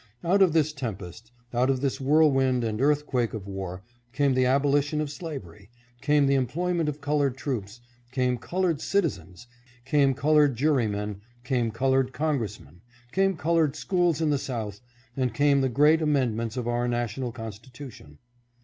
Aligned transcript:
Out 0.23 0.41
of 0.41 0.51
this 0.51 0.73
tempest, 0.73 1.31
out 1.53 1.69
of 1.69 1.79
this 1.81 2.01
whirlwind 2.01 2.63
and 2.63 2.81
earthquake 2.81 3.35
of 3.35 3.47
war, 3.47 3.83
came 4.13 4.33
the 4.33 4.47
abolition 4.47 4.99
of 4.99 5.11
slavery, 5.11 5.69
came 6.01 6.25
the 6.25 6.33
employment 6.33 6.89
of 6.89 7.01
colored 7.01 7.37
troops, 7.37 7.79
came 8.11 8.39
colored 8.39 8.81
citizens, 8.81 9.45
came 9.85 10.15
colored 10.15 10.55
jurymen, 10.55 11.21
came 11.43 11.69
colored 11.69 12.13
congressmen, 12.13 12.81
came 13.11 13.37
colored 13.37 13.75
schools 13.75 14.21
in 14.21 14.31
the 14.31 14.39
South, 14.39 14.81
and 15.15 15.35
came 15.35 15.61
the 15.61 15.69
great 15.69 16.01
amendments 16.01 16.57
of 16.57 16.67
our 16.67 16.87
national 16.87 17.31
constitution. 17.31 18.17